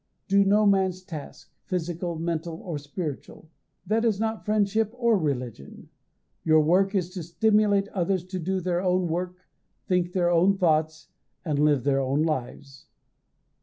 [0.27, 3.51] Do no man's task physical, mental, or spiritual.
[3.85, 5.89] That is not friendship or religion.
[6.43, 9.47] Your work is to stimulate others to do their own work,
[9.85, 11.09] think their own thoughts,
[11.45, 12.87] and live their own lives.